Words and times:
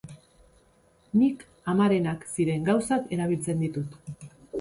Nik 1.19 1.43
amarenak 1.73 2.25
ziren 2.37 2.65
gauzak 2.71 3.13
erabiltzen 3.19 3.63
ditut. 3.67 4.27